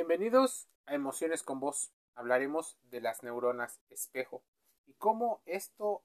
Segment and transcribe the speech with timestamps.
[0.00, 1.92] Bienvenidos a Emociones con Voz.
[2.14, 4.42] Hablaremos de las neuronas espejo
[4.86, 6.02] y cómo esto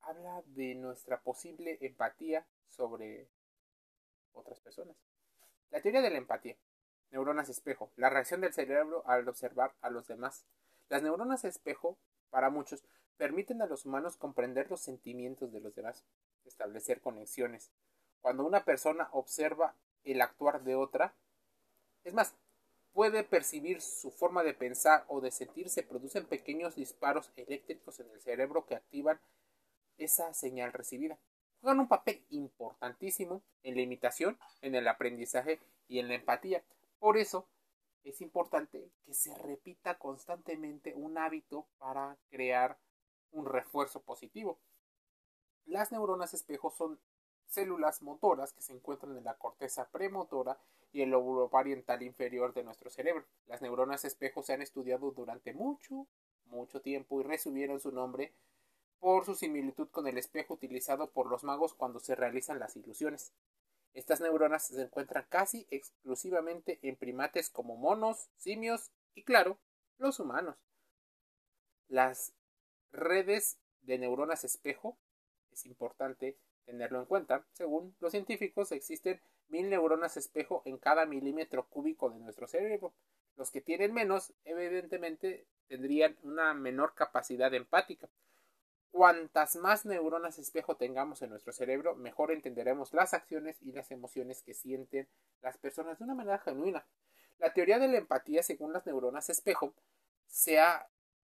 [0.00, 3.28] habla de nuestra posible empatía sobre
[4.32, 4.96] otras personas.
[5.70, 6.56] La teoría de la empatía.
[7.12, 7.92] Neuronas espejo.
[7.94, 10.44] La reacción del cerebro al observar a los demás.
[10.88, 11.96] Las neuronas espejo,
[12.30, 12.82] para muchos,
[13.18, 16.04] permiten a los humanos comprender los sentimientos de los demás,
[16.44, 17.70] establecer conexiones.
[18.20, 21.14] Cuando una persona observa el actuar de otra,
[22.02, 22.34] es más,
[22.98, 28.10] puede percibir su forma de pensar o de sentir, se producen pequeños disparos eléctricos en
[28.10, 29.20] el cerebro que activan
[29.98, 31.16] esa señal recibida.
[31.60, 36.64] Juegan un papel importantísimo en la imitación, en el aprendizaje y en la empatía.
[36.98, 37.46] Por eso
[38.02, 42.80] es importante que se repita constantemente un hábito para crear
[43.30, 44.58] un refuerzo positivo.
[45.66, 46.98] Las neuronas espejo son
[47.48, 50.58] células motoras que se encuentran en la corteza premotora
[50.92, 53.24] y el lóbulo pariental inferior de nuestro cerebro.
[53.46, 56.06] Las neuronas espejo se han estudiado durante mucho,
[56.46, 58.32] mucho tiempo y recibieron su nombre
[59.00, 63.32] por su similitud con el espejo utilizado por los magos cuando se realizan las ilusiones.
[63.94, 69.58] Estas neuronas se encuentran casi exclusivamente en primates como monos, simios y, claro,
[69.98, 70.56] los humanos.
[71.88, 72.34] Las
[72.92, 74.98] redes de neuronas espejo
[75.52, 76.36] es importante
[76.68, 77.44] tenerlo en cuenta.
[77.52, 82.92] Según los científicos, existen mil neuronas espejo en cada milímetro cúbico de nuestro cerebro.
[83.36, 88.08] Los que tienen menos, evidentemente, tendrían una menor capacidad empática.
[88.90, 94.42] Cuantas más neuronas espejo tengamos en nuestro cerebro, mejor entenderemos las acciones y las emociones
[94.42, 95.08] que sienten
[95.40, 96.86] las personas de una manera genuina.
[97.38, 99.72] La teoría de la empatía, según las neuronas espejo,
[100.26, 100.86] se ha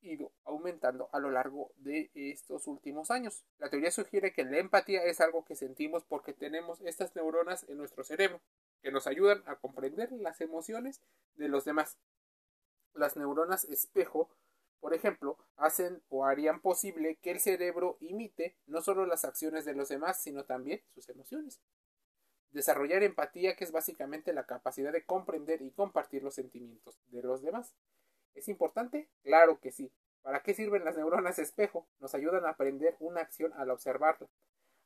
[0.06, 3.44] ido aumentando a lo largo de estos últimos años.
[3.58, 7.78] La teoría sugiere que la empatía es algo que sentimos porque tenemos estas neuronas en
[7.78, 8.42] nuestro cerebro
[8.82, 11.02] que nos ayudan a comprender las emociones
[11.36, 11.98] de los demás.
[12.94, 14.30] Las neuronas espejo,
[14.80, 19.74] por ejemplo, hacen o harían posible que el cerebro imite no solo las acciones de
[19.74, 21.60] los demás, sino también sus emociones.
[22.52, 27.42] Desarrollar empatía, que es básicamente la capacidad de comprender y compartir los sentimientos de los
[27.42, 27.76] demás.
[28.36, 29.10] ¿Es importante?
[29.24, 29.92] Claro que sí.
[30.22, 31.88] ¿Para qué sirven las neuronas espejo?
[32.00, 34.28] Nos ayudan a aprender una acción al observarla.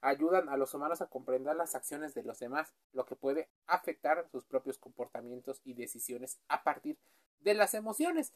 [0.01, 4.29] Ayudan a los humanos a comprender las acciones de los demás, lo que puede afectar
[4.29, 6.97] sus propios comportamientos y decisiones a partir
[7.39, 8.33] de las emociones.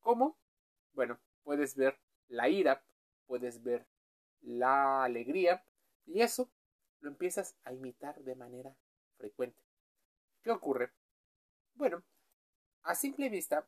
[0.00, 0.36] ¿Cómo?
[0.92, 1.98] Bueno, puedes ver
[2.28, 2.84] la ira,
[3.26, 3.86] puedes ver
[4.40, 5.64] la alegría,
[6.04, 6.50] y eso
[7.00, 8.76] lo empiezas a imitar de manera
[9.16, 9.60] frecuente.
[10.42, 10.92] ¿Qué ocurre?
[11.74, 12.02] Bueno,
[12.82, 13.66] a simple vista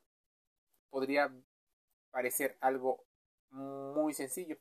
[0.90, 1.32] podría
[2.10, 3.04] parecer algo
[3.50, 4.58] muy sencillo.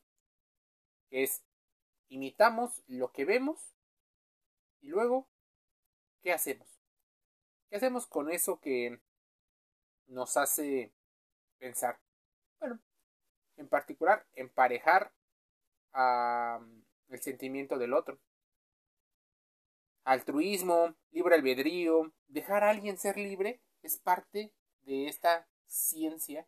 [1.09, 1.43] Es
[2.09, 3.75] imitamos lo que vemos
[4.81, 5.27] y luego,
[6.21, 6.67] ¿qué hacemos?
[7.69, 9.01] ¿Qué hacemos con eso que
[10.07, 10.93] nos hace
[11.57, 11.99] pensar?
[12.59, 12.79] Bueno,
[13.57, 15.13] en particular, emparejar
[15.93, 16.59] a
[17.09, 18.19] el sentimiento del otro.
[20.03, 26.47] Altruismo, libre albedrío, dejar a alguien ser libre es parte de esta ciencia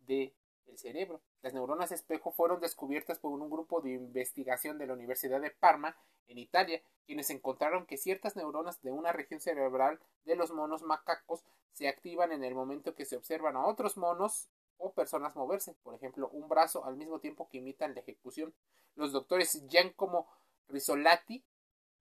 [0.00, 0.32] del
[0.76, 1.20] cerebro.
[1.42, 5.96] Las neuronas espejo fueron descubiertas por un grupo de investigación de la Universidad de Parma,
[6.26, 11.44] en Italia, quienes encontraron que ciertas neuronas de una región cerebral de los monos macacos
[11.72, 14.48] se activan en el momento que se observan a otros monos
[14.78, 18.54] o personas moverse, por ejemplo, un brazo al mismo tiempo que imitan la ejecución.
[18.94, 20.26] Los doctores Giacomo
[20.68, 21.44] Risolati,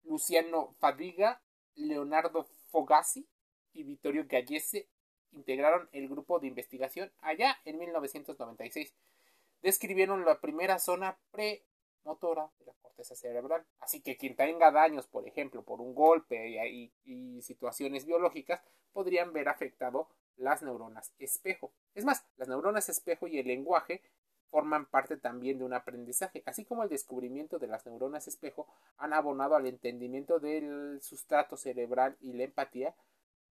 [0.03, 1.41] Luciano Fadiga,
[1.75, 3.27] Leonardo Fogasi
[3.73, 4.87] y Vittorio Gallese
[5.33, 8.93] integraron el grupo de investigación allá en 1996.
[9.61, 13.65] Describieron la primera zona premotora de la corteza cerebral.
[13.79, 18.61] Así que quien tenga daños, por ejemplo, por un golpe y, y situaciones biológicas,
[18.93, 20.07] podrían ver afectado
[20.37, 21.71] las neuronas espejo.
[21.93, 24.01] Es más, las neuronas espejo y el lenguaje
[24.49, 29.13] forman parte también de un aprendizaje, así como el descubrimiento de las neuronas espejo han
[29.13, 32.95] abonado al entendimiento del sustrato cerebral y la empatía,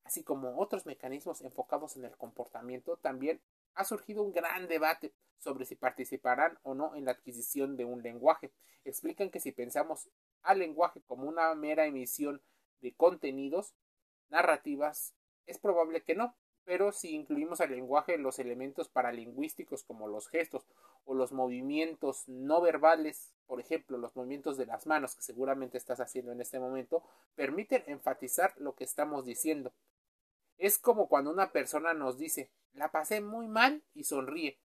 [0.05, 3.41] así como otros mecanismos enfocados en el comportamiento, también
[3.75, 8.03] ha surgido un gran debate sobre si participarán o no en la adquisición de un
[8.03, 8.53] lenguaje.
[8.85, 10.09] Explican que si pensamos
[10.43, 12.43] al lenguaje como una mera emisión
[12.81, 13.75] de contenidos,
[14.29, 15.15] narrativas,
[15.47, 20.67] es probable que no, pero si incluimos al lenguaje los elementos paralingüísticos como los gestos
[21.05, 26.01] o los movimientos no verbales, por ejemplo, los movimientos de las manos que seguramente estás
[26.01, 27.03] haciendo en este momento,
[27.35, 29.73] permiten enfatizar lo que estamos diciendo.
[30.63, 34.61] Es como cuando una persona nos dice, la pasé muy mal y sonríe.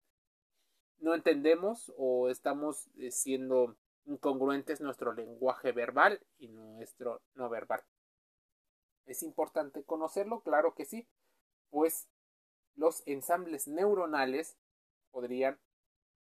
[0.97, 7.83] No entendemos o estamos eh, siendo incongruentes nuestro lenguaje verbal y nuestro no verbal.
[9.05, 10.41] ¿Es importante conocerlo?
[10.41, 11.07] Claro que sí,
[11.69, 12.09] pues
[12.73, 14.57] los ensambles neuronales
[15.11, 15.59] podrían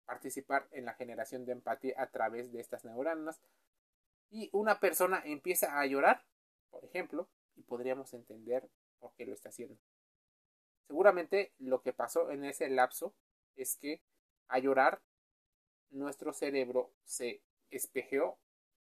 [0.05, 3.43] participar en la generación de empatía a través de estas neuronas.
[4.31, 6.25] Y una persona empieza a llorar,
[6.71, 9.77] por ejemplo, y podríamos entender por qué lo está haciendo.
[10.87, 13.15] Seguramente lo que pasó en ese lapso
[13.57, 14.03] es que
[14.49, 15.01] a llorar
[15.91, 18.39] nuestro cerebro se espejeó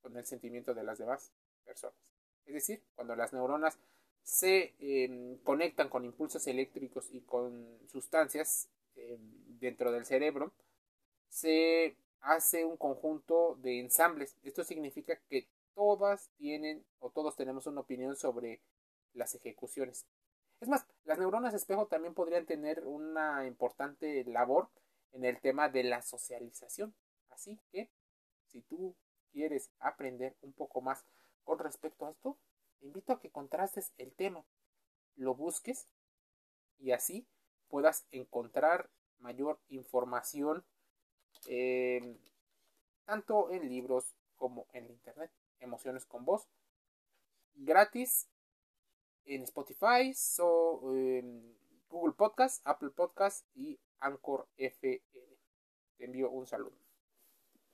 [0.01, 1.33] con el sentimiento de las demás
[1.65, 2.13] personas.
[2.45, 3.77] Es decir, cuando las neuronas
[4.23, 9.19] se em, conectan con impulsos eléctricos y con sustancias em,
[9.59, 10.53] dentro del cerebro,
[11.27, 14.35] se hace un conjunto de ensambles.
[14.43, 18.61] Esto significa que todas tienen o todos tenemos una opinión sobre
[19.13, 20.05] las ejecuciones.
[20.59, 24.69] Es más, las neuronas espejo también podrían tener una importante labor
[25.13, 26.93] en el tema de la socialización.
[27.29, 27.89] Así que,
[28.47, 28.95] si tú
[29.31, 31.05] quieres aprender un poco más
[31.43, 32.37] con respecto a esto,
[32.79, 34.45] te invito a que contrastes el tema,
[35.15, 35.87] lo busques
[36.77, 37.27] y así
[37.67, 38.89] puedas encontrar
[39.19, 40.65] mayor información
[41.47, 42.17] eh,
[43.05, 45.31] tanto en libros como en internet.
[45.59, 46.47] Emociones con voz
[47.59, 48.29] gratis
[49.29, 50.81] en Spotify, so,
[51.89, 55.01] Google Podcast, Apple Podcast y Anchor FM.
[55.97, 56.88] Te envío un saludo.